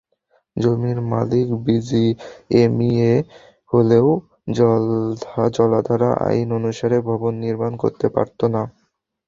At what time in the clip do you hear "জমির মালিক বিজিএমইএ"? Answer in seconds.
0.55-3.13